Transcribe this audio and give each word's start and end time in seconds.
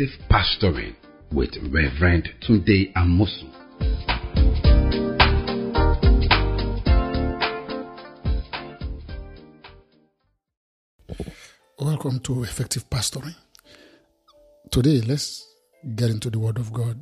Effective 0.00 0.28
Pastoring 0.30 0.94
with 1.30 1.50
Reverend 1.70 2.30
Tunde 2.40 2.90
Amosu. 2.94 3.50
Welcome 11.78 12.20
to 12.20 12.44
Effective 12.44 12.88
Pastoring. 12.88 13.34
Today, 14.70 15.02
let's 15.02 15.46
get 15.96 16.08
into 16.08 16.30
the 16.30 16.38
Word 16.38 16.56
of 16.56 16.72
God. 16.72 16.98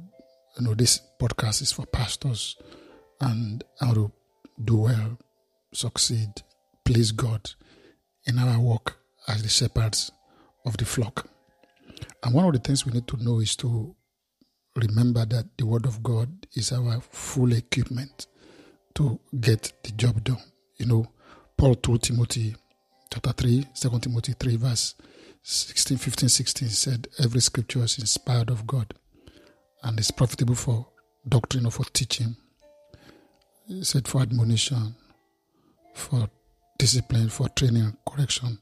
You 0.58 0.66
know, 0.66 0.74
this 0.74 1.00
podcast 1.20 1.62
is 1.62 1.70
for 1.70 1.86
pastors 1.86 2.56
and 3.20 3.62
how 3.78 3.94
to 3.94 4.10
do 4.64 4.76
well, 4.76 5.18
succeed, 5.72 6.30
please 6.84 7.12
God 7.12 7.48
in 8.26 8.40
our 8.40 8.58
work 8.58 8.96
as 9.28 9.44
the 9.44 9.48
shepherds 9.48 10.10
of 10.64 10.76
the 10.78 10.84
flock. 10.84 11.28
And 12.22 12.34
one 12.34 12.44
of 12.46 12.52
the 12.52 12.58
things 12.58 12.84
we 12.84 12.92
need 12.92 13.06
to 13.08 13.22
know 13.22 13.40
is 13.40 13.54
to 13.56 13.94
remember 14.74 15.24
that 15.24 15.56
the 15.56 15.66
Word 15.66 15.86
of 15.86 16.02
God 16.02 16.46
is 16.54 16.72
our 16.72 17.00
full 17.00 17.52
equipment 17.52 18.26
to 18.94 19.18
get 19.40 19.72
the 19.82 19.92
job 19.92 20.24
done. 20.24 20.42
You 20.76 20.86
know, 20.86 21.06
Paul 21.56 21.74
told 21.76 22.02
Timothy 22.02 22.56
chapter 23.12 23.32
3, 23.32 23.66
2 23.74 23.98
Timothy 24.00 24.34
3, 24.38 24.56
verse 24.56 24.94
16, 25.42 25.96
15, 25.96 26.28
16 26.28 26.68
said, 26.68 27.08
Every 27.18 27.40
scripture 27.40 27.82
is 27.84 27.98
inspired 27.98 28.50
of 28.50 28.66
God 28.66 28.94
and 29.82 29.98
is 29.98 30.10
profitable 30.10 30.54
for 30.54 30.86
doctrine 31.28 31.66
or 31.66 31.70
for 31.70 31.84
teaching. 31.84 32.36
He 33.66 33.84
said, 33.84 34.08
for 34.08 34.22
admonition, 34.22 34.94
for 35.94 36.28
discipline, 36.78 37.28
for 37.28 37.48
training 37.50 37.82
and 37.82 37.96
correction, 38.08 38.58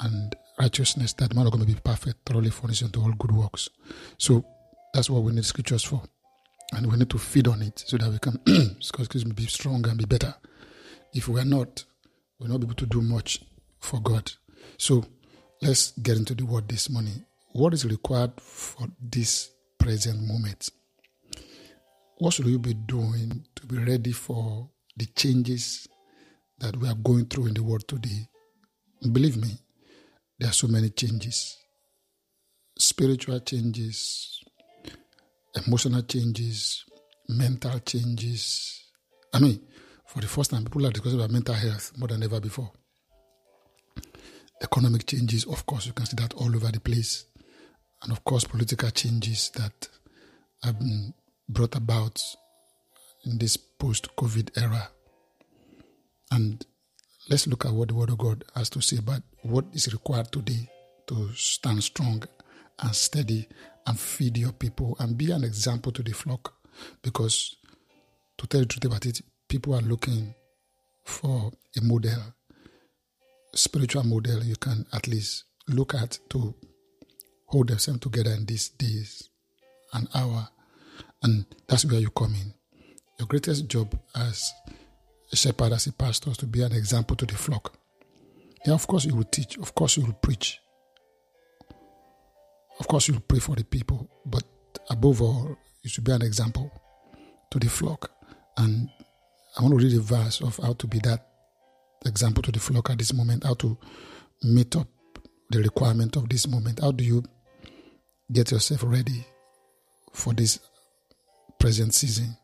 and 0.00 0.34
righteousness, 0.62 1.12
that 1.14 1.34
man 1.34 1.46
are 1.46 1.50
going 1.50 1.66
to 1.66 1.72
be 1.72 1.78
perfect, 1.80 2.24
thoroughly 2.24 2.50
furnished 2.50 2.84
unto 2.84 3.00
all 3.02 3.12
good 3.12 3.32
works. 3.32 3.68
So 4.16 4.44
that's 4.94 5.10
what 5.10 5.22
we 5.22 5.32
need 5.32 5.44
scriptures 5.44 5.82
for. 5.82 6.02
And 6.72 6.90
we 6.90 6.96
need 6.96 7.10
to 7.10 7.18
feed 7.18 7.48
on 7.48 7.62
it 7.62 7.82
so 7.84 7.98
that 7.98 8.10
we 8.10 8.18
can, 8.18 8.38
excuse 8.78 9.26
me, 9.26 9.32
be 9.32 9.46
strong 9.46 9.86
and 9.88 9.98
be 9.98 10.04
better. 10.04 10.34
If 11.12 11.28
we 11.28 11.40
are 11.40 11.44
not, 11.44 11.84
we'll 12.38 12.50
not 12.50 12.60
be 12.60 12.66
able 12.66 12.76
to 12.76 12.86
do 12.86 13.02
much 13.02 13.40
for 13.80 14.00
God. 14.00 14.30
So 14.78 15.04
let's 15.60 15.90
get 15.98 16.16
into 16.16 16.34
the 16.34 16.46
word 16.46 16.68
this 16.68 16.88
morning. 16.88 17.24
What 17.52 17.74
is 17.74 17.84
required 17.84 18.40
for 18.40 18.86
this 19.00 19.50
present 19.78 20.22
moment? 20.22 20.70
What 22.18 22.34
should 22.34 22.46
we 22.46 22.56
be 22.56 22.74
doing 22.74 23.44
to 23.56 23.66
be 23.66 23.78
ready 23.78 24.12
for 24.12 24.70
the 24.96 25.06
changes 25.06 25.88
that 26.60 26.76
we 26.76 26.88
are 26.88 26.94
going 26.94 27.26
through 27.26 27.46
in 27.48 27.54
the 27.54 27.62
world 27.62 27.86
today? 27.88 28.28
Believe 29.10 29.36
me, 29.36 29.58
there 30.42 30.50
are 30.50 30.52
so 30.52 30.66
many 30.66 30.90
changes 30.90 31.56
spiritual 32.78 33.38
changes, 33.40 34.40
emotional 35.54 36.02
changes, 36.02 36.84
mental 37.28 37.78
changes. 37.80 38.82
I 39.32 39.38
mean, 39.38 39.60
for 40.04 40.20
the 40.20 40.26
first 40.26 40.50
time, 40.50 40.64
people 40.64 40.84
are 40.86 40.90
discussing 40.90 41.20
about 41.20 41.30
mental 41.30 41.54
health 41.54 41.92
more 41.96 42.08
than 42.08 42.24
ever 42.24 42.40
before 42.40 42.72
economic 44.62 45.06
changes, 45.06 45.44
of 45.44 45.66
course, 45.66 45.86
you 45.86 45.92
can 45.92 46.06
see 46.06 46.16
that 46.16 46.34
all 46.34 46.54
over 46.54 46.70
the 46.70 46.80
place. 46.80 47.26
And 48.02 48.12
of 48.12 48.24
course, 48.24 48.44
political 48.44 48.90
changes 48.90 49.50
that 49.56 49.88
have 50.62 50.78
been 50.78 51.12
brought 51.48 51.74
about 51.74 52.22
in 53.24 53.38
this 53.38 53.56
post 53.56 54.14
COVID 54.16 54.62
era. 54.62 54.88
And 56.30 56.64
let's 57.28 57.46
look 57.46 57.66
at 57.66 57.72
what 57.72 57.88
the 57.88 57.94
Word 57.94 58.10
of 58.10 58.18
God 58.18 58.44
has 58.54 58.70
to 58.70 58.80
say 58.80 58.98
about 58.98 59.22
what 59.42 59.64
is 59.72 59.92
required 59.92 60.30
today 60.32 60.68
to 61.06 61.32
stand 61.34 61.82
strong 61.82 62.22
and 62.80 62.94
steady 62.94 63.48
and 63.86 63.98
feed 63.98 64.38
your 64.38 64.52
people 64.52 64.96
and 64.98 65.18
be 65.18 65.30
an 65.30 65.44
example 65.44 65.92
to 65.92 66.02
the 66.02 66.12
flock. 66.12 66.54
Because 67.02 67.56
to 68.38 68.46
tell 68.46 68.60
the 68.60 68.66
truth 68.66 68.84
about 68.84 69.06
it, 69.06 69.20
people 69.48 69.74
are 69.74 69.82
looking 69.82 70.34
for 71.04 71.52
a 71.76 71.84
model 71.84 72.34
spiritual 73.54 74.04
model 74.04 74.42
you 74.42 74.56
can 74.56 74.86
at 74.92 75.06
least 75.06 75.44
look 75.68 75.94
at 75.94 76.18
to 76.30 76.54
hold 77.46 77.68
themselves 77.68 78.00
together 78.00 78.30
in 78.32 78.46
these 78.46 78.70
days 78.70 79.28
and 79.92 80.08
hour. 80.14 80.48
And 81.22 81.46
that's 81.68 81.84
where 81.84 82.00
you 82.00 82.10
come 82.10 82.34
in. 82.34 82.54
Your 83.18 83.26
greatest 83.28 83.68
job 83.68 83.96
as 84.14 84.52
a 85.30 85.36
shepherd, 85.36 85.72
as 85.72 85.86
a 85.86 85.92
pastor, 85.92 86.30
is 86.30 86.38
to 86.38 86.46
be 86.46 86.62
an 86.62 86.72
example 86.72 87.14
to 87.16 87.26
the 87.26 87.34
flock. 87.34 87.76
Yeah, 88.64 88.74
of 88.74 88.86
course 88.86 89.04
you 89.04 89.16
will 89.16 89.24
teach, 89.24 89.58
of 89.58 89.74
course 89.74 89.96
you 89.96 90.04
will 90.06 90.12
preach, 90.12 90.60
of 92.78 92.86
course 92.86 93.08
you 93.08 93.14
will 93.14 93.22
pray 93.22 93.40
for 93.40 93.56
the 93.56 93.64
people, 93.64 94.08
but 94.24 94.44
above 94.88 95.20
all, 95.20 95.56
you 95.82 95.90
should 95.90 96.04
be 96.04 96.12
an 96.12 96.22
example 96.22 96.70
to 97.50 97.58
the 97.58 97.68
flock. 97.68 98.10
And 98.56 98.88
I 99.58 99.62
want 99.62 99.78
to 99.78 99.84
read 99.84 99.96
a 99.96 100.00
verse 100.00 100.40
of 100.40 100.58
how 100.58 100.74
to 100.74 100.86
be 100.86 101.00
that 101.00 101.26
example 102.06 102.42
to 102.44 102.52
the 102.52 102.60
flock 102.60 102.90
at 102.90 102.98
this 102.98 103.12
moment, 103.12 103.44
how 103.44 103.54
to 103.54 103.76
meet 104.44 104.76
up 104.76 104.86
the 105.50 105.60
requirement 105.60 106.16
of 106.16 106.28
this 106.28 106.46
moment. 106.46 106.80
How 106.80 106.92
do 106.92 107.04
you 107.04 107.22
get 108.32 108.52
yourself 108.52 108.82
ready 108.84 109.26
for 110.12 110.32
this 110.32 110.60
present 111.58 111.94
season? 111.94 112.36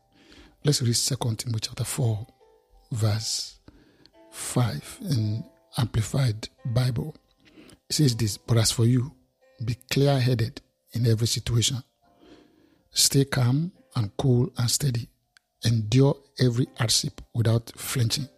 Let's 0.65 0.81
read 0.81 0.95
Second 0.95 1.39
Timothy 1.39 1.67
chapter 1.67 1.85
4, 1.85 2.27
verse 2.91 3.59
5 4.31 4.97
in 5.11 5.43
Amplified 5.77 6.49
Bible. 6.65 7.15
It 7.89 7.95
says 7.95 8.15
this, 8.15 8.37
but 8.37 8.57
as 8.57 8.71
for 8.71 8.85
you, 8.85 9.13
be 9.63 9.75
clear 9.89 10.19
headed 10.19 10.61
in 10.93 11.07
every 11.07 11.27
situation. 11.27 11.83
Stay 12.91 13.25
calm 13.25 13.71
and 13.95 14.15
cool 14.17 14.51
and 14.57 14.69
steady. 14.69 15.07
Endure 15.65 16.15
every 16.39 16.67
hardship 16.77 17.21
without 17.33 17.71
flinching 17.75 18.29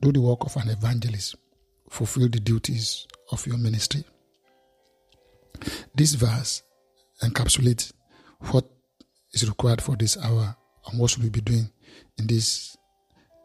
do 0.00 0.12
the 0.12 0.20
work 0.20 0.44
of 0.44 0.56
an 0.56 0.70
evangelist, 0.70 1.36
fulfill 1.88 2.28
the 2.28 2.40
duties 2.40 3.06
of 3.30 3.46
your 3.46 3.58
ministry. 3.58 4.04
This 5.94 6.14
verse 6.14 6.62
encapsulates 7.22 7.92
what 8.50 8.64
is 9.32 9.46
required 9.46 9.82
for 9.82 9.96
this 9.96 10.16
hour 10.16 10.56
and 10.86 10.98
what 10.98 11.10
should 11.10 11.22
we 11.22 11.28
be 11.28 11.42
doing 11.42 11.70
in 12.18 12.26
this 12.26 12.76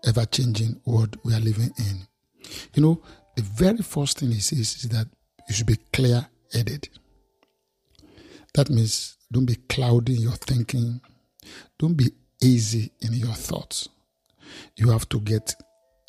ever 0.05 0.25
changing 0.25 0.79
world 0.85 1.17
we 1.23 1.33
are 1.33 1.39
living 1.39 1.71
in. 1.77 2.07
You 2.73 2.81
know, 2.81 3.01
the 3.35 3.43
very 3.43 3.77
first 3.77 4.19
thing 4.19 4.31
he 4.31 4.39
says 4.39 4.83
is 4.83 4.89
that 4.89 5.07
you 5.47 5.55
should 5.55 5.67
be 5.67 5.77
clear 5.93 6.27
headed. 6.53 6.89
That 8.53 8.69
means 8.69 9.17
don't 9.31 9.45
be 9.45 9.55
cloudy 9.55 10.15
in 10.15 10.21
your 10.21 10.31
thinking, 10.33 11.01
don't 11.77 11.95
be 11.95 12.11
easy 12.41 12.91
in 13.01 13.13
your 13.13 13.33
thoughts. 13.33 13.89
You 14.77 14.91
have 14.91 15.09
to 15.09 15.19
get 15.19 15.55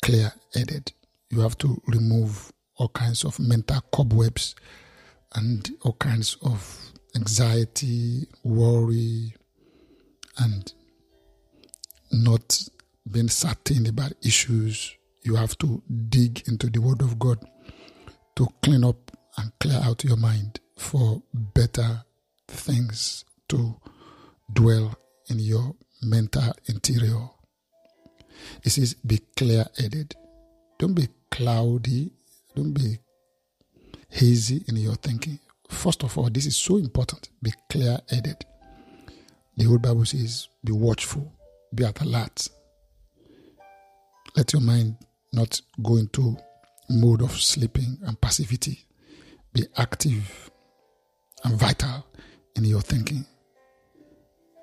clear 0.01 0.31
headed. 0.53 0.91
You 1.29 1.41
have 1.41 1.57
to 1.59 1.81
remove 1.87 2.51
all 2.77 2.89
kinds 2.89 3.25
of 3.25 3.39
mental 3.39 3.81
cobwebs 3.91 4.55
and 5.35 5.69
all 5.81 5.93
kinds 5.93 6.37
of 6.41 6.91
anxiety, 7.15 8.27
worry, 8.43 9.33
and 10.37 10.71
not 12.11 12.69
being 13.09 13.29
certain 13.29 13.87
about 13.87 14.13
issues. 14.23 14.93
You 15.27 15.35
have 15.35 15.57
to 15.57 15.83
dig 16.07 16.47
into 16.47 16.69
the 16.69 16.79
Word 16.79 17.01
of 17.01 17.19
God 17.19 17.43
to 18.37 18.47
clean 18.63 18.85
up 18.85 19.11
and 19.37 19.51
clear 19.59 19.81
out 19.83 20.05
your 20.05 20.15
mind 20.15 20.61
for 20.77 21.21
better 21.33 22.05
things 22.47 23.25
to 23.49 23.75
dwell 24.53 24.97
in 25.29 25.39
your 25.39 25.75
mental 26.01 26.53
interior. 26.67 27.27
It 28.63 28.69
says, 28.69 28.93
be 28.93 29.19
clear 29.35 29.65
headed. 29.77 30.15
Don't 30.79 30.93
be 30.93 31.09
cloudy. 31.29 32.11
Don't 32.55 32.71
be 32.71 32.97
hazy 34.07 34.63
in 34.69 34.77
your 34.77 34.95
thinking. 34.95 35.39
First 35.67 36.03
of 36.03 36.17
all, 36.17 36.29
this 36.29 36.45
is 36.45 36.55
so 36.55 36.77
important. 36.77 37.31
Be 37.43 37.51
clear 37.69 37.99
headed. 38.09 38.45
The 39.57 39.67
old 39.67 39.81
Bible 39.81 40.05
says, 40.05 40.47
be 40.63 40.71
watchful, 40.71 41.33
be 41.75 41.83
at 41.83 41.99
alert. 41.99 42.47
Let 44.37 44.53
your 44.53 44.61
mind 44.61 44.95
not 45.33 45.61
go 45.83 45.97
into 45.97 46.37
mode 46.89 47.21
of 47.21 47.31
sleeping 47.31 47.97
and 48.03 48.19
passivity. 48.19 48.85
Be 49.53 49.65
active 49.77 50.51
and 51.43 51.59
vital 51.59 52.05
in 52.55 52.63
your 52.63 52.81
thinking. 52.81 53.25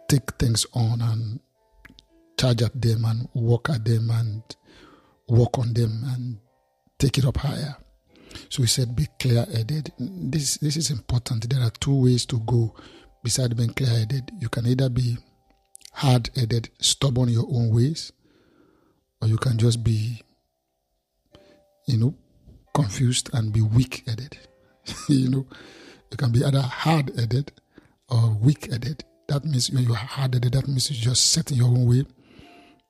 Take 0.08 0.32
things 0.32 0.66
on 0.74 1.00
and 1.00 1.40
charge 2.38 2.62
at 2.62 2.80
them 2.80 3.04
and 3.04 3.28
work 3.34 3.70
at 3.70 3.84
them 3.84 4.10
and 4.10 4.42
work 5.28 5.58
on 5.58 5.72
them 5.72 6.02
and 6.06 6.38
take 6.98 7.18
it 7.18 7.24
up 7.24 7.38
higher. 7.38 7.76
So 8.48 8.62
he 8.62 8.68
said, 8.68 8.96
be 8.96 9.06
clear 9.18 9.44
headed. 9.44 9.92
This, 9.98 10.58
this 10.58 10.76
is 10.76 10.90
important. 10.90 11.48
There 11.48 11.62
are 11.62 11.70
two 11.70 12.02
ways 12.02 12.26
to 12.26 12.40
go 12.40 12.74
beside 13.22 13.56
being 13.56 13.72
clear 13.72 13.90
headed. 13.90 14.30
You 14.40 14.48
can 14.48 14.66
either 14.66 14.88
be 14.88 15.16
hard 15.92 16.30
headed, 16.34 16.68
stubborn 16.80 17.28
in 17.28 17.34
your 17.34 17.46
own 17.48 17.70
ways, 17.74 18.12
or 19.22 19.28
you 19.28 19.36
can 19.36 19.56
just 19.56 19.84
be, 19.84 20.20
you 21.86 21.98
know, 21.98 22.14
confused 22.74 23.30
and 23.32 23.52
be 23.52 23.62
weak 23.62 24.02
headed. 24.06 24.38
you 25.08 25.28
know, 25.30 25.46
you 26.10 26.16
can 26.16 26.32
be 26.32 26.44
either 26.44 26.60
hard 26.60 27.10
headed 27.18 27.52
or 28.08 28.30
weak 28.40 28.70
headed. 28.70 29.04
That 29.28 29.44
means 29.44 29.70
when 29.70 29.84
you're 29.84 29.96
hard 29.96 30.34
headed, 30.34 30.52
that 30.52 30.68
means 30.68 30.90
you're 30.90 31.12
just 31.12 31.32
set 31.32 31.50
in 31.50 31.58
your 31.58 31.68
own 31.68 31.88
way. 31.88 32.04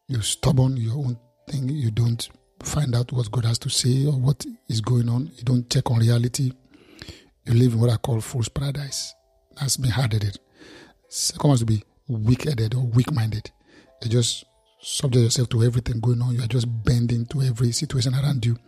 You're 0.09 0.23
stubborn, 0.23 0.77
your 0.77 0.97
own 0.97 1.19
thing. 1.49 1.69
You 1.69 1.91
don't 1.91 2.29
find 2.63 2.95
out 2.95 3.13
what 3.13 3.31
God 3.31 3.45
has 3.45 3.59
to 3.61 3.71
say 3.71 4.07
or 4.07 4.13
what 4.13 4.45
is 4.69 4.81
going 4.81 5.09
on. 5.09 5.31
You 5.37 5.45
don't 5.45 5.69
check 5.71 5.91
on 5.91 6.01
reality. 6.01 6.53
You 7.47 7.55
live 7.55 7.75
in 7.75 7.81
what 7.81 7.91
I 7.91 7.97
call 7.97 8.21
fool's 8.21 8.49
paradise. 8.49 9.15
That's 9.59 9.77
being 9.77 9.93
hard 9.93 10.13
headed. 10.13 10.39
Second 11.09 11.49
one 11.49 11.55
is 11.55 11.61
to 11.61 11.67
be 11.67 11.85
weak 12.09 12.45
headed 12.45 12.75
or 12.75 12.81
weak 12.81 13.13
minded. 13.13 13.51
You 14.03 14.11
just 14.11 14.45
subject 14.81 15.23
yourself 15.23 15.49
to 15.51 15.63
everything 15.63 16.01
going 16.01 16.21
on. 16.21 16.35
You 16.35 16.43
are 16.43 16.49
just 16.49 16.67
bending 16.85 17.27
to 17.27 17.43
every 17.43 17.73
situation 17.73 18.15
around 18.15 18.45
you. 18.45 18.59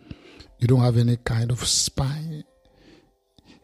You 0.59 0.67
don't 0.67 0.81
have 0.81 0.97
any 0.97 1.17
kind 1.17 1.51
of 1.51 1.65
spine. 1.67 2.43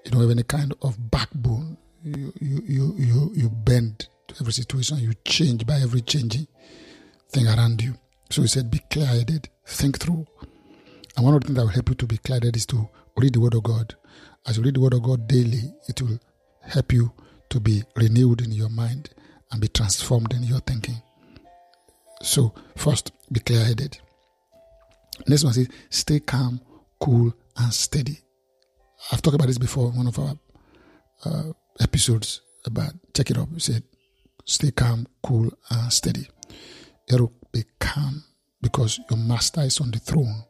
You 0.06 0.12
don't 0.12 0.22
have 0.22 0.32
any 0.32 0.44
kind 0.44 0.74
of 0.82 1.12
backbone. 1.12 1.78
You 2.04 2.34
you 2.40 2.64
you 2.66 2.96
you, 2.98 3.32
you 3.36 3.50
bend 3.50 4.08
to 4.28 4.36
every 4.42 4.54
situation. 4.54 5.00
You 5.00 5.14
change 5.26 5.66
by 5.66 5.76
every 5.76 6.02
changing 6.02 6.48
thing 7.30 7.48
around 7.48 7.82
you. 7.82 7.96
So 8.30 8.42
he 8.42 8.48
said, 8.48 8.72
be 8.72 8.80
clear 8.90 9.06
headed, 9.06 9.50
think 9.66 10.00
through. 10.00 10.26
And 11.16 11.26
one 11.26 11.36
of 11.36 11.42
the 11.42 11.48
things 11.48 11.58
that 11.58 11.64
will 11.64 11.70
help 11.70 11.90
you 11.90 11.96
to 11.96 12.08
be 12.08 12.18
clear 12.18 12.38
headed 12.38 12.56
is 12.56 12.66
to 12.68 12.90
read 13.18 13.34
the 13.34 13.40
Word 13.40 13.54
of 13.54 13.64
God. 13.64 13.96
As 14.48 14.58
you 14.58 14.64
read 14.64 14.76
the 14.76 14.80
Word 14.80 14.94
of 14.94 15.04
God 15.04 15.28
daily, 15.28 15.74
it 15.88 16.02
will 16.02 16.20
help 16.62 16.92
you 16.92 17.12
to 17.50 17.60
be 17.60 17.84
renewed 17.96 18.42
in 18.42 18.52
your 18.52 18.70
mind 18.70 19.12
and 19.52 19.62
be 19.62 19.68
transformed 19.68 20.34
in 20.34 20.44
your 20.44 20.60
thinking. 20.62 21.02
So, 22.22 22.54
first, 22.76 23.12
be 23.32 23.40
clear 23.40 23.64
headed. 23.64 24.00
Next 25.28 25.44
one 25.44 25.58
is 25.58 25.68
stay 25.90 26.20
calm, 26.20 26.62
cool, 27.04 27.34
and 27.58 27.74
steady. 27.74 28.18
I've 29.12 29.22
talked 29.22 29.36
about 29.36 29.48
this 29.48 29.58
before 29.58 29.90
in 29.90 29.98
one 29.98 30.08
of 30.08 30.18
our 30.18 30.36
uh, 31.26 31.52
episodes 31.82 32.40
about 32.66 32.94
check 33.14 33.30
it 33.30 33.38
up. 33.38 33.52
We 33.52 33.60
said 33.60 33.84
stay 34.46 34.72
calm, 34.72 35.06
cool, 35.22 35.52
and 35.70 35.92
steady. 35.92 36.30
To 37.10 37.30
be 37.52 37.66
calm 37.78 38.24
because 38.62 39.02
your 39.10 39.20
master 39.20 39.62
is 39.62 39.82
on 39.82 39.92
the 39.92 40.00
throne. 40.00 40.46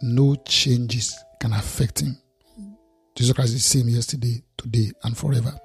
No 0.00 0.36
changes 0.46 1.18
can 1.40 1.52
affect 1.52 2.02
him. 2.02 2.18
Jesus 3.16 3.34
Christ 3.34 3.54
is 3.54 3.54
the 3.54 3.78
same 3.78 3.88
yesterday, 3.88 4.44
today, 4.56 4.92
and 5.02 5.18
forever. 5.18 5.58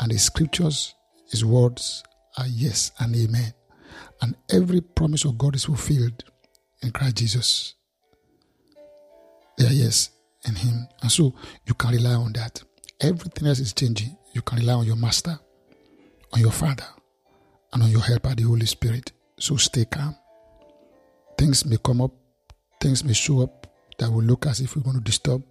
And 0.00 0.10
the 0.10 0.18
scriptures, 0.18 0.96
his 1.30 1.44
words 1.44 2.02
are 2.36 2.46
yes 2.48 2.90
and 2.98 3.14
amen. 3.14 3.54
And 4.20 4.34
every 4.50 4.80
promise 4.80 5.24
of 5.24 5.38
God 5.38 5.54
is 5.54 5.66
fulfilled 5.66 6.24
in 6.82 6.90
Christ 6.90 7.16
Jesus. 7.16 7.74
They 9.58 9.66
are 9.66 9.72
yes 9.72 10.10
in 10.46 10.54
Him. 10.54 10.88
And 11.02 11.10
so 11.10 11.34
you 11.66 11.74
can 11.74 11.90
rely 11.90 12.14
on 12.14 12.32
that. 12.34 12.62
Everything 13.00 13.48
else 13.48 13.58
is 13.58 13.72
changing. 13.72 14.16
You 14.32 14.42
can 14.42 14.58
rely 14.58 14.74
on 14.74 14.86
your 14.86 14.96
Master, 14.96 15.38
on 16.32 16.40
your 16.40 16.52
Father, 16.52 16.86
and 17.72 17.82
on 17.82 17.90
your 17.90 18.00
helper, 18.00 18.34
the 18.34 18.44
Holy 18.44 18.66
Spirit. 18.66 19.12
So 19.38 19.56
stay 19.56 19.84
calm. 19.84 20.16
Things 21.36 21.64
may 21.64 21.76
come 21.76 22.00
up, 22.00 22.12
things 22.80 23.04
may 23.04 23.12
show 23.12 23.42
up 23.42 23.66
that 23.98 24.10
will 24.10 24.22
look 24.24 24.46
as 24.46 24.60
if 24.60 24.74
we're 24.76 24.82
going 24.82 24.96
to 24.96 25.02
disturb 25.02 25.42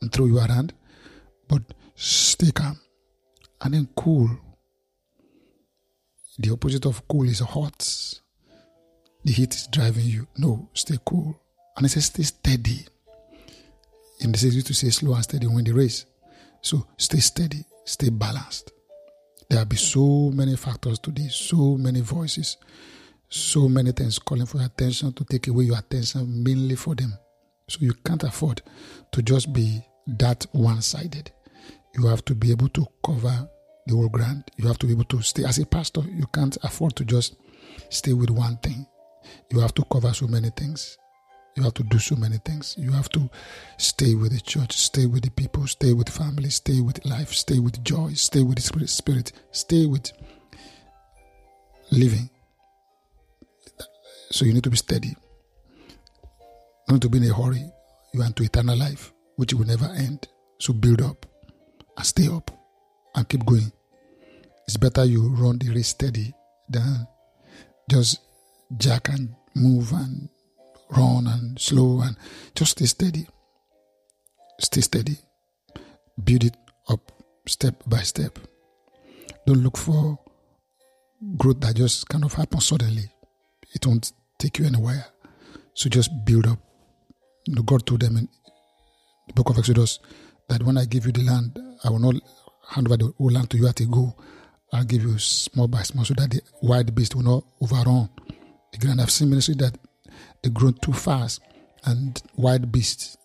and 0.00 0.12
throw 0.12 0.26
you 0.26 0.38
around, 0.38 0.72
but 1.48 1.62
stay 1.94 2.50
calm 2.50 2.78
and 3.62 3.74
then 3.74 3.88
cool. 3.96 4.30
The 6.38 6.50
opposite 6.50 6.86
of 6.86 7.06
cool 7.08 7.28
is 7.28 7.40
hot. 7.40 7.78
The 9.24 9.32
heat 9.32 9.54
is 9.54 9.68
driving 9.68 10.04
you. 10.04 10.26
No, 10.36 10.68
stay 10.74 10.98
cool. 11.04 11.40
And 11.76 11.86
it 11.86 11.90
says 11.90 12.06
stay 12.06 12.24
steady. 12.24 12.86
Used 14.24 14.66
to 14.66 14.74
say 14.74 14.90
slow 14.90 15.14
and 15.14 15.22
steady 15.22 15.46
win 15.46 15.64
the 15.64 15.72
race. 15.72 16.06
So 16.62 16.86
stay 16.96 17.18
steady, 17.18 17.64
stay 17.84 18.08
balanced. 18.08 18.72
There 19.50 19.58
will 19.58 19.66
be 19.66 19.76
so 19.76 20.30
many 20.32 20.56
factors 20.56 20.98
today, 20.98 21.28
so 21.28 21.76
many 21.76 22.00
voices, 22.00 22.56
so 23.28 23.68
many 23.68 23.92
things 23.92 24.18
calling 24.18 24.46
for 24.46 24.62
attention 24.62 25.12
to 25.12 25.24
take 25.24 25.48
away 25.48 25.64
your 25.64 25.78
attention 25.78 26.42
mainly 26.42 26.74
for 26.76 26.94
them. 26.94 27.12
So 27.68 27.78
you 27.80 27.92
can't 27.92 28.24
afford 28.24 28.62
to 29.12 29.22
just 29.22 29.52
be 29.52 29.82
that 30.06 30.46
one 30.52 30.80
sided. 30.80 31.30
You 31.94 32.06
have 32.06 32.24
to 32.24 32.34
be 32.34 32.50
able 32.50 32.68
to 32.70 32.86
cover 33.04 33.48
the 33.86 33.94
whole 33.94 34.08
ground. 34.08 34.44
You 34.56 34.66
have 34.68 34.78
to 34.78 34.86
be 34.86 34.92
able 34.92 35.04
to 35.04 35.20
stay. 35.20 35.44
As 35.44 35.58
a 35.58 35.66
pastor, 35.66 36.00
you 36.00 36.26
can't 36.32 36.56
afford 36.62 36.96
to 36.96 37.04
just 37.04 37.36
stay 37.90 38.14
with 38.14 38.30
one 38.30 38.56
thing. 38.58 38.86
You 39.50 39.60
have 39.60 39.74
to 39.74 39.84
cover 39.92 40.12
so 40.14 40.26
many 40.26 40.50
things. 40.50 40.96
You 41.56 41.62
have 41.62 41.74
to 41.74 41.84
do 41.84 41.98
so 41.98 42.16
many 42.16 42.38
things. 42.38 42.74
You 42.76 42.90
have 42.92 43.08
to 43.10 43.30
stay 43.76 44.14
with 44.14 44.32
the 44.32 44.40
church, 44.40 44.72
stay 44.72 45.06
with 45.06 45.22
the 45.22 45.30
people, 45.30 45.66
stay 45.68 45.92
with 45.92 46.08
family, 46.08 46.50
stay 46.50 46.80
with 46.80 47.04
life, 47.04 47.32
stay 47.32 47.60
with 47.60 47.82
joy, 47.84 48.14
stay 48.14 48.42
with 48.42 48.56
the 48.56 48.62
spirit, 48.62 48.90
spirit 48.90 49.32
stay 49.52 49.86
with 49.86 50.10
living. 51.92 52.28
So 54.30 54.44
you 54.44 54.52
need 54.52 54.64
to 54.64 54.70
be 54.70 54.76
steady. 54.76 55.16
Not 56.88 57.00
to 57.02 57.08
be 57.08 57.18
in 57.18 57.30
a 57.30 57.34
hurry. 57.34 57.70
You 58.12 58.20
want 58.20 58.36
to 58.36 58.44
eternal 58.44 58.76
life, 58.76 59.12
which 59.36 59.54
will 59.54 59.66
never 59.66 59.86
end. 59.86 60.26
So 60.58 60.72
build 60.72 61.02
up 61.02 61.24
and 61.96 62.04
stay 62.06 62.26
up 62.28 62.50
and 63.14 63.28
keep 63.28 63.44
going. 63.46 63.72
It's 64.66 64.76
better 64.76 65.04
you 65.04 65.28
run 65.28 65.58
the 65.58 65.70
race 65.70 65.88
steady 65.88 66.34
than 66.68 67.06
just 67.88 68.20
jack 68.76 69.08
and 69.08 69.34
move 69.54 69.92
and 69.92 70.28
run 70.96 71.26
and 71.26 71.58
slow 71.58 72.00
and 72.00 72.16
just 72.54 72.72
stay 72.72 72.86
steady. 72.86 73.26
Stay 74.60 74.80
steady. 74.80 75.16
Build 76.22 76.44
it 76.44 76.56
up 76.88 77.12
step 77.46 77.82
by 77.86 77.98
step. 77.98 78.38
Don't 79.46 79.62
look 79.62 79.76
for 79.76 80.18
growth 81.36 81.60
that 81.60 81.76
just 81.76 82.08
kind 82.08 82.24
of 82.24 82.32
happens 82.32 82.66
suddenly. 82.66 83.10
It 83.74 83.86
won't 83.86 84.12
take 84.38 84.58
you 84.58 84.66
anywhere. 84.66 85.06
So 85.74 85.88
just 85.88 86.10
build 86.24 86.46
up. 86.46 86.58
God 87.64 87.86
told 87.86 88.00
them 88.00 88.16
in 88.16 88.28
the 89.26 89.34
book 89.34 89.50
of 89.50 89.58
Exodus 89.58 89.98
that 90.48 90.62
when 90.62 90.78
I 90.78 90.84
give 90.84 91.06
you 91.06 91.12
the 91.12 91.22
land, 91.22 91.58
I 91.82 91.90
will 91.90 91.98
not 91.98 92.14
hand 92.68 92.86
over 92.86 92.96
the 92.96 93.12
whole 93.18 93.30
land 93.30 93.50
to 93.50 93.58
you 93.58 93.66
at 93.66 93.80
a 93.80 93.86
go. 93.86 94.14
I'll 94.72 94.84
give 94.84 95.02
you 95.02 95.18
small 95.18 95.68
by 95.68 95.82
small 95.82 96.04
so 96.04 96.14
that 96.14 96.30
the 96.30 96.40
wild 96.62 96.94
beast 96.94 97.14
will 97.14 97.22
not 97.22 97.44
overrun. 97.60 98.08
Again, 98.72 98.98
I've 99.00 99.10
seen 99.10 99.30
ministry 99.30 99.54
that 99.56 99.76
they 100.44 100.50
grow 100.50 100.70
too 100.72 100.92
fast 100.92 101.40
and 101.84 102.22
wild 102.36 102.70
beasts, 102.70 103.16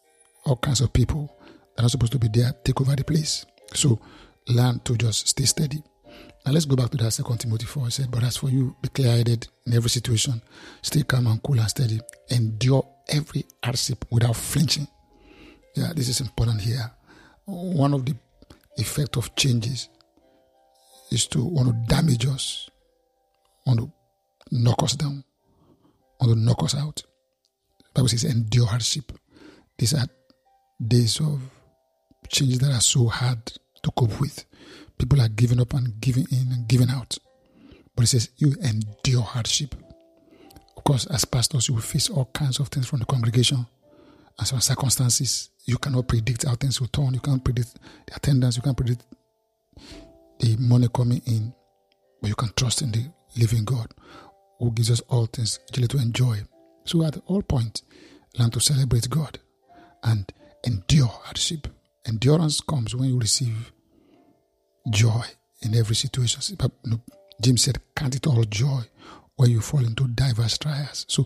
all 0.45 0.55
kinds 0.55 0.79
of 0.79 0.93
people 0.93 1.35
that 1.75 1.85
are 1.85 1.89
supposed 1.89 2.13
to 2.13 2.17
be 2.17 2.29
there, 2.29 2.53
take 2.63 2.79
over 2.79 2.95
the 2.95 3.03
place. 3.03 3.45
So 3.73 3.99
learn 4.47 4.79
to 4.85 4.95
just 4.95 5.27
stay 5.27 5.43
steady. 5.43 5.83
Now 6.45 6.53
let's 6.53 6.65
go 6.65 6.77
back 6.77 6.89
to 6.91 6.97
that 6.97 7.11
second 7.11 7.39
Timothy 7.39 7.65
4. 7.65 7.85
I 7.85 7.89
said, 7.89 8.09
But 8.09 8.23
as 8.23 8.37
for 8.37 8.49
you, 8.49 8.73
be 8.81 8.87
clear 8.87 9.17
headed 9.17 9.47
in 9.65 9.73
every 9.73 9.89
situation, 9.89 10.41
stay 10.81 11.03
calm 11.03 11.27
and 11.27 11.43
cool 11.43 11.59
and 11.59 11.69
steady, 11.69 11.99
endure 12.29 12.87
every 13.09 13.43
hardship 13.61 14.05
without 14.09 14.37
flinching. 14.37 14.87
Yeah, 15.75 15.91
this 15.93 16.07
is 16.07 16.21
important 16.21 16.61
here. 16.61 16.89
One 17.45 17.93
of 17.93 18.05
the 18.05 18.15
effect 18.77 19.17
of 19.17 19.35
changes 19.35 19.89
is 21.11 21.27
to 21.27 21.43
want 21.43 21.67
to 21.67 21.93
damage 21.93 22.25
us, 22.27 22.69
want 23.65 23.79
to 23.81 23.91
knock 24.51 24.81
us 24.83 24.93
down, 24.93 25.25
want 26.21 26.33
to 26.33 26.39
knock 26.39 26.63
us 26.63 26.75
out. 26.75 27.03
Bible 27.93 28.07
says 28.07 28.23
endure 28.23 28.67
hardship. 28.67 29.11
These 29.77 29.93
are 29.93 30.07
days 30.85 31.19
of 31.19 31.41
changes 32.29 32.59
that 32.59 32.71
are 32.71 32.81
so 32.81 33.07
hard 33.07 33.45
to 33.83 33.91
cope 33.91 34.19
with. 34.19 34.45
People 34.97 35.21
are 35.21 35.29
giving 35.29 35.59
up 35.59 35.73
and 35.73 35.99
giving 36.01 36.27
in 36.31 36.51
and 36.51 36.67
giving 36.67 36.89
out. 36.89 37.17
But 37.95 38.03
it 38.03 38.07
says 38.07 38.29
you 38.37 38.53
endure 38.61 39.21
hardship. 39.21 39.75
Of 40.77 40.83
course, 40.83 41.05
as 41.07 41.25
pastors, 41.25 41.67
you 41.67 41.75
will 41.75 41.81
face 41.81 42.09
all 42.09 42.25
kinds 42.33 42.59
of 42.59 42.69
things 42.69 42.87
from 42.87 42.99
the 42.99 43.05
congregation 43.05 43.65
and 44.37 44.47
some 44.47 44.61
circumstances. 44.61 45.49
You 45.65 45.77
cannot 45.77 46.07
predict 46.07 46.45
how 46.45 46.55
things 46.55 46.79
will 46.79 46.87
turn. 46.87 47.13
You 47.13 47.19
can't 47.19 47.43
predict 47.43 47.75
the 48.07 48.15
attendance. 48.15 48.55
You 48.55 48.61
can't 48.61 48.77
predict 48.77 49.03
the 50.39 50.55
money 50.57 50.87
coming 50.93 51.21
in. 51.25 51.53
But 52.21 52.29
you 52.29 52.35
can 52.35 52.51
trust 52.55 52.81
in 52.81 52.91
the 52.91 53.05
living 53.37 53.65
God 53.65 53.87
who 54.59 54.71
gives 54.71 54.91
us 54.91 55.01
all 55.01 55.25
things 55.25 55.59
actually 55.69 55.87
to 55.89 55.97
enjoy. 55.97 56.39
So 56.83 57.03
at 57.03 57.17
all 57.27 57.41
points, 57.41 57.83
learn 58.37 58.51
to 58.51 58.59
celebrate 58.59 59.09
God 59.09 59.39
and 60.03 60.31
endure 60.65 61.07
hardship. 61.07 61.67
Endurance 62.07 62.61
comes 62.61 62.95
when 62.95 63.09
you 63.09 63.19
receive 63.19 63.71
joy 64.89 65.23
in 65.61 65.75
every 65.75 65.95
situation. 65.95 66.57
James 67.41 67.63
said, 67.63 67.79
Count 67.95 68.15
it 68.15 68.27
all 68.27 68.43
joy 68.43 68.81
when 69.35 69.51
you 69.51 69.61
fall 69.61 69.85
into 69.85 70.07
diverse 70.07 70.57
trials. 70.57 71.05
So 71.07 71.25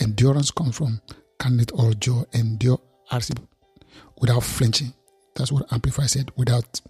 endurance 0.00 0.50
comes 0.50 0.76
from 0.76 1.00
count 1.38 1.60
it 1.60 1.72
all 1.72 1.92
joy, 1.92 2.22
endure 2.32 2.80
hardship 3.06 3.38
without 4.20 4.42
flinching. 4.42 4.92
That's 5.34 5.50
what 5.50 5.72
Amplify 5.72 6.06
said, 6.06 6.30
without, 6.36 6.80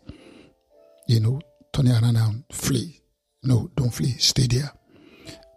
you 1.09 1.21
know, 1.21 1.41
turning 1.73 1.93
around 1.93 2.17
and 2.17 2.45
flee. 2.53 3.01
No, 3.43 3.71
don't 3.77 3.91
flee, 3.93 4.13
stay 4.19 4.47
there. 4.47 4.71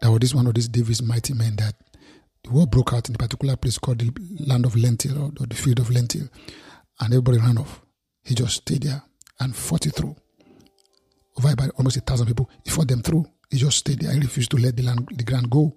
That 0.01 0.11
was 0.11 0.19
this 0.19 0.35
one 0.35 0.47
of 0.47 0.53
these 0.53 0.67
David's 0.67 1.01
mighty 1.01 1.33
men 1.33 1.55
that 1.57 1.75
war 2.51 2.67
broke 2.67 2.93
out 2.93 3.09
in 3.09 3.15
a 3.15 3.17
particular 3.17 3.55
place 3.55 3.77
called 3.77 3.99
the 3.99 4.11
land 4.45 4.65
of 4.65 4.75
lentil 4.75 5.31
or, 5.39 5.47
the 5.47 5.55
field 5.55 5.79
of 5.79 5.89
lentil, 5.89 6.27
and 6.99 7.13
everybody 7.13 7.37
ran 7.37 7.57
off. 7.57 7.81
He 8.23 8.35
just 8.35 8.55
stayed 8.57 8.83
there 8.83 9.03
and 9.39 9.55
fought 9.55 9.85
it 9.85 9.95
through. 9.95 10.15
over 11.37 11.51
about 11.51 11.69
almost 11.77 11.97
a 11.97 12.01
thousand 12.01 12.27
people. 12.27 12.49
He 12.63 12.71
fought 12.71 12.87
them 12.87 13.01
through. 13.01 13.25
He 13.49 13.57
just 13.57 13.77
stayed 13.77 13.99
there. 13.99 14.11
He 14.11 14.19
refused 14.19 14.51
to 14.51 14.57
let 14.57 14.75
the 14.75 14.83
land, 14.83 15.07
the 15.15 15.23
ground 15.23 15.49
go. 15.49 15.75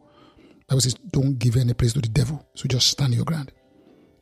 Bible 0.68 0.80
says, 0.80 0.94
don't 0.94 1.38
give 1.38 1.56
any 1.56 1.74
place 1.74 1.92
to 1.94 2.00
the 2.00 2.08
devil. 2.08 2.46
So 2.54 2.68
just 2.68 2.88
stand 2.88 3.14
your 3.14 3.24
ground. 3.24 3.52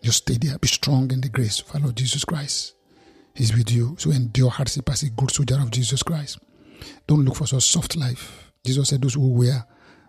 Just 0.03 0.19
stay 0.19 0.37
there. 0.39 0.59
Be 0.59 0.69
strong 0.69 1.11
in 1.11 1.21
the 1.21 1.29
grace 1.29 1.61
of 1.61 1.75
our 1.75 1.81
Lord 1.81 1.97
Jesus 1.97 2.25
Christ. 2.25 2.75
He's 3.35 3.55
with 3.57 3.71
you. 3.71 3.97
So 3.99 4.11
endure 4.11 4.51
hardship 4.51 4.89
as 4.91 5.03
a 5.03 5.11
good 5.11 5.31
soldier 5.31 5.57
of 5.57 5.71
Jesus 5.71 6.03
Christ. 6.03 6.39
Don't 7.07 7.25
look 7.25 7.37
for 7.37 7.47
such 7.47 7.65
soft 7.65 7.97
life. 7.97 8.53
Jesus 8.65 8.89
said, 8.89 9.03
those 9.03 9.15
who 9.15 9.29
wear 9.29 9.67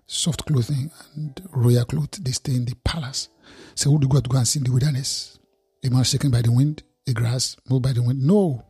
soft 0.09 0.45
clothing 0.45 0.89
and 1.15 1.39
royal 1.51 1.85
clothes, 1.85 2.19
they 2.21 2.31
stay 2.31 2.55
in 2.55 2.65
the 2.65 2.75
palace. 2.83 3.29
So 3.75 3.91
who 3.91 3.99
do 3.99 4.07
God 4.07 4.27
go 4.27 4.37
and 4.37 4.47
see 4.47 4.59
in 4.59 4.63
the 4.65 4.71
wilderness? 4.71 5.37
A 5.83 5.89
man 5.89 6.03
shaken 6.03 6.31
by 6.31 6.41
the 6.41 6.51
wind, 6.51 6.83
a 7.07 7.13
grass 7.13 7.55
moved 7.69 7.83
by 7.83 7.93
the 7.93 8.01
wind. 8.01 8.23
No. 8.23 8.65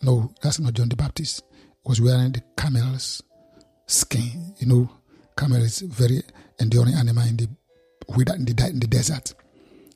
No, 0.00 0.32
that's 0.40 0.60
not 0.60 0.74
John 0.74 0.88
the 0.88 0.96
Baptist. 0.96 1.42
He 1.50 1.88
was 1.88 2.00
wearing 2.00 2.32
the 2.32 2.42
camel's 2.56 3.22
skin. 3.86 4.54
You 4.58 4.66
know, 4.66 4.90
camel 5.36 5.62
is 5.62 5.80
very 5.80 6.22
enduring 6.60 6.94
animal 6.94 7.26
in 7.26 7.36
the 7.36 7.48
in 8.16 8.44
the 8.44 8.66
in 8.68 8.80
the 8.80 8.86
desert. 8.86 9.34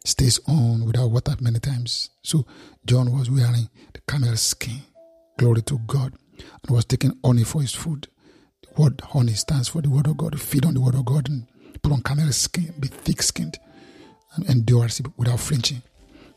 Stays 0.04 0.40
on 0.48 0.86
without 0.86 1.10
water 1.10 1.36
many 1.40 1.60
times. 1.60 2.10
So 2.22 2.46
John 2.84 3.16
was 3.16 3.30
wearing 3.30 3.68
the 3.92 4.00
camel's 4.08 4.40
skin. 4.40 4.80
Glory 5.38 5.62
to 5.62 5.78
God. 5.86 6.14
And 6.62 6.70
was 6.74 6.84
taking 6.84 7.16
honey 7.24 7.44
for 7.44 7.60
his 7.60 7.74
food. 7.74 8.08
Word 8.78 9.00
honey 9.00 9.32
stands 9.32 9.68
for 9.68 9.82
the 9.82 9.90
word 9.90 10.06
of 10.06 10.16
God. 10.16 10.40
Feed 10.40 10.64
on 10.64 10.74
the 10.74 10.80
word 10.80 10.94
of 10.94 11.04
God 11.04 11.28
and 11.28 11.48
put 11.82 11.92
on 11.92 12.00
camel's 12.00 12.36
skin, 12.36 12.72
be 12.78 12.86
thick 12.86 13.22
skinned 13.22 13.58
and 14.36 14.48
endure 14.48 14.86
without 15.16 15.40
flinching. 15.40 15.82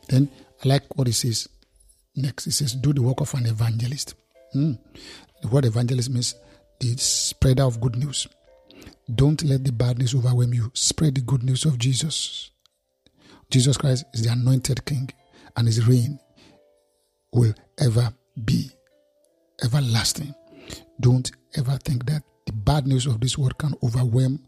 Then 0.08 0.28
I 0.64 0.68
like 0.68 0.98
what 0.98 1.06
he 1.06 1.12
says 1.12 1.48
next. 2.16 2.44
He 2.46 2.50
says, 2.50 2.74
Do 2.74 2.92
the 2.92 3.00
work 3.00 3.20
of 3.20 3.32
an 3.34 3.46
evangelist. 3.46 4.14
Mm. 4.56 4.76
The 5.40 5.48
word 5.48 5.66
evangelist 5.66 6.10
means 6.10 6.34
the 6.80 6.96
spreader 6.96 7.62
of 7.62 7.80
good 7.80 7.94
news. 7.94 8.26
Don't 9.14 9.42
let 9.44 9.62
the 9.64 9.72
bad 9.72 9.98
news 9.98 10.12
overwhelm 10.12 10.52
you. 10.52 10.72
Spread 10.74 11.14
the 11.14 11.20
good 11.20 11.44
news 11.44 11.64
of 11.64 11.78
Jesus. 11.78 12.50
Jesus 13.50 13.76
Christ 13.76 14.04
is 14.14 14.24
the 14.24 14.32
anointed 14.32 14.84
King, 14.84 15.10
and 15.56 15.68
his 15.68 15.86
reign 15.86 16.18
will 17.32 17.54
ever 17.78 18.12
be 18.44 18.70
everlasting. 19.62 20.34
Don't 21.00 21.30
ever 21.56 21.76
think 21.78 22.06
that 22.06 22.22
the 22.52 22.58
bad 22.58 22.86
news 22.86 23.06
of 23.06 23.18
this 23.20 23.38
world 23.38 23.56
can 23.56 23.74
overwhelm 23.82 24.38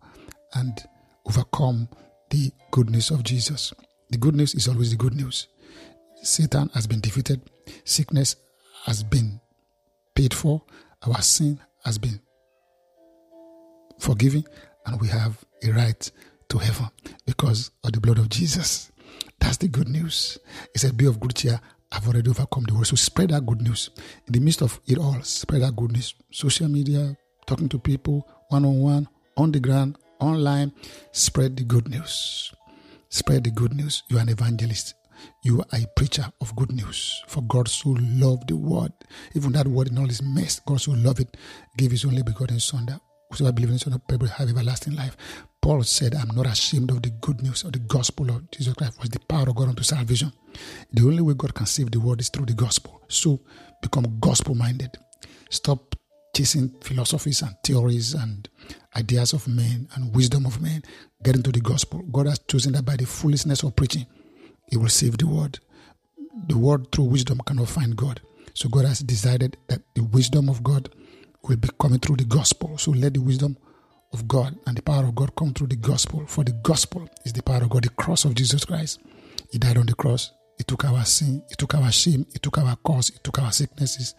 and 0.53 0.85
overcome 1.27 1.89
the 2.31 2.53
good 2.71 2.91
news 2.91 3.11
of 3.11 3.23
Jesus. 3.23 3.73
The 4.11 4.19
good 4.19 4.35
news 4.35 4.55
is 4.55 4.69
always 4.69 4.91
the 4.91 4.97
good 4.97 5.15
news. 5.15 5.49
Satan 6.23 6.71
has 6.75 6.87
been 6.87 7.01
defeated, 7.01 7.41
sickness 7.85 8.37
has 8.85 9.03
been 9.03 9.41
paid 10.15 10.35
for, 10.35 10.63
our 11.03 11.23
sin 11.23 11.59
has 11.85 11.97
been 11.97 12.21
forgiven, 13.99 14.45
and 14.85 15.01
we 15.01 15.09
have 15.09 15.43
a 15.63 15.71
right 15.71 16.11
to 16.51 16.59
heaven 16.59 16.89
because 17.27 17.71
of 17.85 17.93
the 17.93 18.01
blood 18.01 18.19
of 18.19 18.29
Jesus. 18.29 18.93
That's 19.41 19.57
the 19.57 19.69
good 19.69 19.89
news. 19.89 20.39
He 20.75 20.79
said, 20.79 20.97
Be 20.97 21.07
of 21.07 21.21
good 21.21 21.35
cheer. 21.35 21.59
I've 21.91 22.07
already 22.07 22.29
overcome 22.29 22.65
the 22.65 22.75
world. 22.75 22.87
So 22.87 22.97
spread 22.97 23.31
that 23.31 23.47
good 23.47 23.63
news. 23.63 23.91
In 24.27 24.33
the 24.33 24.41
midst 24.41 24.63
of 24.63 24.81
it 24.87 24.99
all, 24.99 25.23
spread 25.23 25.63
that 25.63 25.77
good 25.77 25.93
news. 25.93 26.15
Social 26.31 26.69
media, 26.69 27.17
talking 27.47 27.69
to 27.71 27.79
people, 27.79 28.29
one 28.49 28.65
on 28.65 28.81
one, 28.81 29.09
on 29.37 29.53
the 29.53 29.61
ground, 29.61 29.97
online. 30.21 30.73
Spread 31.13 31.57
the 31.57 31.65
good 31.65 31.89
news. 31.89 32.53
Spread 33.09 33.45
the 33.45 33.51
good 33.51 33.75
news. 33.75 34.03
You 34.09 34.19
are 34.19 34.23
an 34.23 34.29
evangelist. 34.29 34.95
You 35.43 35.61
are 35.61 35.67
a 35.73 35.87
preacher 35.97 36.27
of 36.41 36.55
good 36.57 36.73
news. 36.73 37.23
For 37.29 37.43
God 37.43 37.69
so 37.69 37.97
loved 38.01 38.49
the 38.49 38.57
word. 38.57 38.93
Even 39.35 39.53
that 39.53 39.69
word 39.69 39.89
in 39.89 39.99
all 39.99 40.09
its 40.09 40.23
mess, 40.23 40.61
God 40.61 40.81
so 40.81 40.93
loved 40.93 41.21
it, 41.21 41.37
gave 41.77 41.91
his 41.91 42.05
only 42.05 42.23
begotten 42.23 42.61
son 42.61 42.87
that 42.87 43.01
whosoever 43.31 43.53
believes 43.53 43.71
in 43.71 43.75
his 43.75 43.83
son 43.83 43.93
of 43.93 44.21
will 44.21 44.29
have 44.29 44.49
everlasting 44.49 44.95
life. 44.97 45.17
Paul 45.61 45.83
said, 45.83 46.15
I'm 46.15 46.35
not 46.37 46.47
ashamed 46.47 46.91
of 46.91 47.03
the 47.03 47.11
good 47.11 47.43
news 47.43 47.65
of 47.65 47.73
the 47.73 47.79
gospel 47.79 48.31
of 48.31 48.51
Jesus 48.51 48.75
Christ, 48.75 49.01
was 49.01 49.09
the 49.09 49.21
power 49.21 49.49
of 49.49 49.55
God 49.55 49.69
unto 49.69 49.83
salvation. 49.83 50.33
The 50.93 51.03
only 51.03 51.23
way 51.23 51.35
God 51.35 51.55
can 51.55 51.67
save 51.67 51.91
the 51.91 52.01
world 52.01 52.21
is 52.21 52.29
through 52.29 52.47
the 52.47 52.55
gospel. 52.55 53.01
So 53.09 53.41
become 53.81 54.19
gospel 54.21 54.55
minded. 54.55 54.91
Stop 55.49 55.95
chasing 56.35 56.75
philosophies 56.81 57.43
and 57.43 57.55
theories 57.65 58.15
and 58.15 58.49
ideas 58.97 59.33
of 59.33 59.47
men 59.49 59.89
and 59.95 60.15
wisdom 60.15 60.47
of 60.47 60.61
men. 60.61 60.83
Get 61.23 61.37
into 61.37 61.53
the 61.53 61.61
gospel. 61.61 62.03
God 62.13 62.27
has 62.27 62.39
chosen 62.41 62.73
that 62.73 62.85
by 62.85 62.97
the 62.97 63.07
foolishness 63.07 63.63
of 63.63 63.77
preaching, 63.77 64.07
He 64.71 64.77
will 64.77 64.89
save 64.89 65.19
the 65.19 65.27
world. 65.27 65.61
The 66.49 66.59
world 66.59 66.91
through 66.93 67.05
wisdom 67.05 67.41
cannot 67.47 67.69
find 67.69 67.97
God. 67.97 68.21
So 68.55 68.69
God 68.69 68.85
has 68.85 69.01
decided 69.01 69.57
that 69.69 69.83
the 69.95 70.03
wisdom 70.03 70.49
of 70.49 70.63
God 70.63 70.91
will 71.43 71.57
be 71.57 71.69
coming 71.81 72.01
through 72.01 72.17
the 72.17 72.25
gospel. 72.25 72.77
So 72.79 72.91
let 72.91 73.15
the 73.15 73.21
wisdom 73.21 73.57
of 74.13 74.29
God 74.29 74.57
and 74.67 74.77
the 74.77 74.83
power 74.83 75.05
of 75.05 75.15
God 75.15 75.35
come 75.37 75.53
through 75.53 75.69
the 75.69 75.77
gospel. 75.77 76.25
For 76.27 76.45
the 76.45 76.53
gospel 76.53 77.09
is 77.25 77.33
the 77.33 77.43
power 77.43 77.63
of 77.63 77.71
God, 77.71 77.85
the 77.85 77.91
cross 77.91 78.25
of 78.25 78.35
Jesus 78.35 78.65
Christ. 78.65 79.01
He 79.51 79.59
died 79.59 79.77
on 79.79 79.87
the 79.87 79.95
cross. 79.95 80.33
He 80.57 80.65
took 80.65 80.85
our 80.85 81.05
sin. 81.05 81.43
He 81.49 81.57
took 81.57 81.75
our 81.75 81.91
shame. 81.91 82.27
He 82.33 82.39
took 82.39 82.59
our 82.59 82.77
cause. 82.77 83.09
He 83.09 83.19
took 83.23 83.41
our 83.41 83.53
sicknesses. 83.53 84.15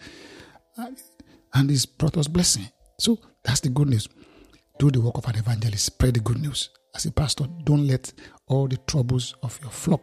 And 1.56 1.70
He's 1.70 1.86
brought 1.86 2.18
us 2.18 2.28
blessing. 2.28 2.68
So 3.00 3.20
that's 3.44 3.62
the 3.62 3.70
good 3.70 3.90
news. 3.90 4.08
Do 4.78 4.92
the 4.92 5.02
work 5.02 5.18
of 5.18 5.26
an 5.28 5.38
evangelist. 5.38 5.86
Spread 5.86 6.16
the 6.16 6.20
good 6.20 6.42
news. 6.42 6.70
As 6.94 7.06
a 7.06 7.12
pastor, 7.12 7.46
don't 7.64 7.88
let 7.88 8.14
all 8.48 8.68
the 8.68 8.78
troubles 8.88 9.36
of 9.42 9.60
your 9.62 9.72
flock 9.72 10.02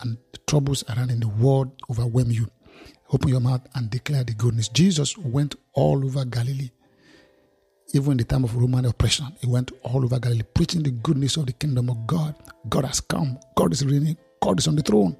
and 0.00 0.18
the 0.32 0.38
troubles 0.46 0.84
around 0.88 1.10
in 1.10 1.20
the 1.20 1.28
world 1.28 1.70
overwhelm 1.90 2.30
you. 2.30 2.48
Open 3.12 3.28
your 3.28 3.40
mouth 3.40 3.66
and 3.74 3.88
declare 3.88 4.24
the 4.24 4.34
goodness. 4.34 4.68
Jesus 4.68 5.16
went 5.16 5.54
all 5.74 6.04
over 6.04 6.24
Galilee. 6.24 6.70
Even 7.94 8.12
in 8.12 8.16
the 8.18 8.24
time 8.24 8.44
of 8.44 8.54
Roman 8.56 8.84
oppression, 8.84 9.26
he 9.40 9.46
went 9.46 9.70
all 9.82 10.04
over 10.04 10.18
Galilee 10.18 10.42
preaching 10.54 10.82
the 10.82 10.90
goodness 10.90 11.36
of 11.36 11.46
the 11.46 11.52
kingdom 11.52 11.88
of 11.88 12.06
God. 12.06 12.34
God 12.68 12.84
has 12.84 13.00
come. 13.00 13.38
God 13.54 13.72
is 13.72 13.84
reigning. 13.86 14.16
God 14.42 14.58
is 14.58 14.66
on 14.66 14.76
the 14.76 14.82
throne. 14.82 15.16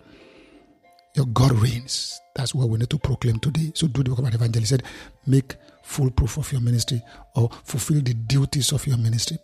Your 1.16 1.26
God 1.26 1.52
reigns. 1.52 2.20
That's 2.35 2.54
what 2.54 2.68
we 2.68 2.78
need 2.78 2.90
to 2.90 2.99
proclaim 2.99 3.38
today. 3.38 3.73
So 3.75 3.87
do 3.88 4.02
the 4.02 4.11
work 4.11 4.18
of 4.18 4.26
an 4.26 4.35
evangelist. 4.35 4.68
Said, 4.68 4.82
make 5.26 5.56
full 5.82 6.11
proof 6.11 6.37
of 6.37 6.52
your 6.52 6.61
ministry 6.61 7.00
or 7.35 7.49
fulfill 7.64 8.02
the 8.02 8.12
duties 8.12 8.73
of 8.73 8.87
your 8.87 8.99
ministry. 8.99 9.38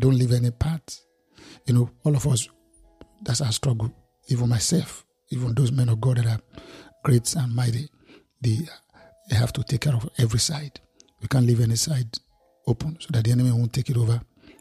Don't 0.00 0.16
leave 0.16 0.32
any 0.32 0.50
part. 0.50 1.00
You 1.66 1.74
know, 1.74 1.90
all 2.02 2.16
of 2.16 2.26
us, 2.26 2.48
that's 3.22 3.40
our 3.40 3.52
struggle. 3.52 3.94
Even 4.28 4.48
myself, 4.48 5.06
even 5.30 5.54
those 5.54 5.70
men 5.70 5.88
of 5.88 6.00
God 6.00 6.16
that 6.16 6.26
are 6.26 6.40
great 7.04 7.32
and 7.36 7.54
mighty, 7.54 7.88
they, 8.40 8.58
they 9.30 9.36
have 9.36 9.52
to 9.52 9.62
take 9.62 9.82
care 9.82 9.94
of 9.94 10.08
every 10.18 10.40
side. 10.40 10.80
We 11.22 11.28
can't 11.28 11.46
leave 11.46 11.60
any 11.60 11.76
side 11.76 12.08
open 12.66 12.96
so 12.98 13.08
that 13.12 13.24
the 13.24 13.30
enemy 13.30 13.52
won't 13.52 13.72
take 13.72 13.90
it 13.90 13.96
over 13.96 14.20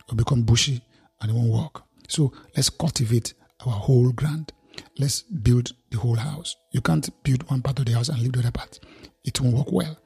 or 0.09 0.15
become 0.15 0.43
bushy 0.43 0.79
and 1.21 1.31
it 1.31 1.33
won't 1.33 1.51
work. 1.51 1.81
So 2.07 2.31
let's 2.55 2.69
cultivate 2.69 3.33
our 3.65 3.73
whole 3.73 4.11
ground. 4.11 4.51
Let's 4.97 5.21
build 5.23 5.71
the 5.91 5.97
whole 5.97 6.15
house. 6.15 6.55
You 6.71 6.81
can't 6.81 7.09
build 7.23 7.49
one 7.49 7.61
part 7.61 7.79
of 7.79 7.85
the 7.85 7.93
house 7.93 8.09
and 8.09 8.19
leave 8.19 8.33
the 8.33 8.39
other 8.39 8.51
part. 8.51 8.79
It 9.23 9.39
won't 9.41 9.55
work 9.55 9.71
well. 9.71 9.97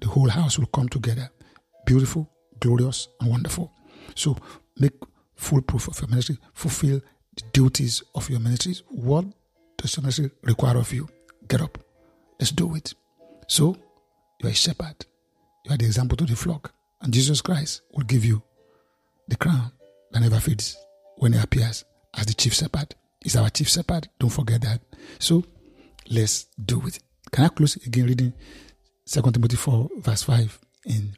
The 0.00 0.08
whole 0.08 0.28
house 0.28 0.58
will 0.58 0.66
come 0.66 0.88
together 0.88 1.30
beautiful, 1.86 2.30
glorious, 2.60 3.08
and 3.20 3.30
wonderful. 3.30 3.72
So 4.14 4.36
make 4.78 4.92
full 5.34 5.62
proof 5.62 5.88
of 5.88 5.98
your 6.00 6.08
ministry, 6.08 6.38
fulfill 6.52 7.00
the 7.36 7.42
duties 7.52 8.02
of 8.14 8.28
your 8.30 8.40
ministry. 8.40 8.74
What 8.88 9.24
does 9.76 9.96
your 9.96 10.02
ministry 10.02 10.30
require 10.42 10.76
of 10.76 10.92
you? 10.92 11.08
Get 11.48 11.62
up. 11.62 11.78
Let's 12.38 12.52
do 12.52 12.74
it. 12.76 12.94
So, 13.48 13.76
you're 14.40 14.52
a 14.52 14.54
shepherd. 14.54 15.04
You 15.64 15.74
are 15.74 15.76
the 15.76 15.86
example 15.86 16.16
to 16.18 16.24
the 16.24 16.36
flock. 16.36 16.72
And 17.02 17.12
Jesus 17.12 17.40
Christ 17.40 17.82
will 17.92 18.04
give 18.04 18.24
you 18.24 18.42
the 19.28 19.36
crown 19.36 19.72
that 20.12 20.20
never 20.20 20.38
fades 20.38 20.76
when 21.16 21.32
he 21.32 21.38
appears 21.40 21.84
as 22.16 22.26
the 22.26 22.34
chief 22.34 22.54
shepherd. 22.54 22.94
He's 23.22 23.36
our 23.36 23.50
chief 23.50 23.68
shepherd. 23.68 24.08
Don't 24.18 24.30
forget 24.30 24.62
that. 24.62 24.80
So, 25.18 25.44
let's 26.08 26.46
do 26.62 26.82
it. 26.86 26.98
Can 27.30 27.44
I 27.44 27.48
close 27.48 27.76
again 27.76 28.06
reading 28.06 28.32
2 29.06 29.22
Timothy 29.30 29.56
4, 29.56 29.88
verse 29.98 30.22
5 30.22 30.58
in 30.86 31.14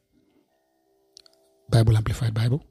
Bible 1.70 1.96
Amplified 1.96 2.34
Bible? 2.34 2.64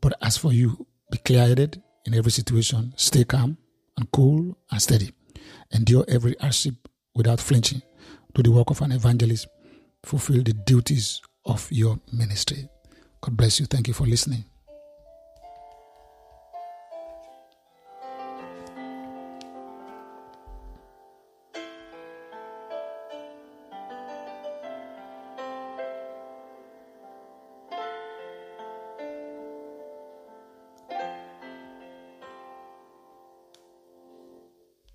But 0.00 0.14
as 0.22 0.38
for 0.38 0.52
you, 0.52 0.86
be 1.10 1.18
clear 1.18 1.46
headed 1.46 1.82
in 2.06 2.14
every 2.14 2.30
situation, 2.30 2.92
stay 2.96 3.24
calm 3.24 3.58
and 3.96 4.10
cool 4.12 4.56
and 4.70 4.80
steady. 4.80 5.12
Endure 5.72 6.04
every 6.08 6.36
hardship 6.40 6.74
without 7.14 7.40
flinching. 7.40 7.82
Do 8.34 8.42
the 8.42 8.50
work 8.50 8.70
of 8.70 8.80
an 8.82 8.92
evangelist. 8.92 9.48
Fulfill 10.04 10.42
the 10.42 10.52
duties 10.52 11.20
of 11.44 11.70
your 11.70 12.00
ministry. 12.12 12.68
God 13.20 13.36
bless 13.36 13.60
you. 13.60 13.66
Thank 13.66 13.88
you 13.88 13.94
for 13.94 14.06
listening. 14.06 14.44